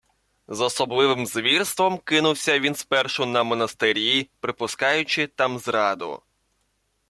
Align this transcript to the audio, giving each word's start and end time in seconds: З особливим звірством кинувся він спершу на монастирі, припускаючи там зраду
З 0.47 0.61
особливим 0.61 1.27
звірством 1.27 1.97
кинувся 1.97 2.59
він 2.59 2.75
спершу 2.75 3.25
на 3.25 3.43
монастирі, 3.43 4.29
припускаючи 4.39 5.27
там 5.27 5.59
зраду 5.59 6.23